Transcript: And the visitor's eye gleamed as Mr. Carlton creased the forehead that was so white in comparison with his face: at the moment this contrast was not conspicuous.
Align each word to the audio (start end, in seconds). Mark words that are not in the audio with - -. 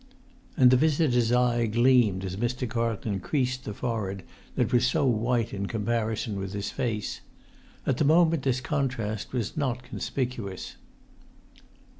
And 0.57 0.71
the 0.71 0.77
visitor's 0.77 1.31
eye 1.31 1.67
gleamed 1.67 2.25
as 2.25 2.35
Mr. 2.35 2.67
Carlton 2.67 3.19
creased 3.19 3.65
the 3.65 3.73
forehead 3.75 4.23
that 4.55 4.73
was 4.73 4.87
so 4.87 5.05
white 5.05 5.53
in 5.53 5.67
comparison 5.67 6.39
with 6.39 6.53
his 6.53 6.71
face: 6.71 7.21
at 7.85 7.97
the 7.97 8.03
moment 8.05 8.41
this 8.41 8.61
contrast 8.61 9.31
was 9.31 9.55
not 9.55 9.83
conspicuous. 9.83 10.75